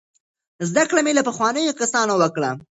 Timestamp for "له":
1.17-1.23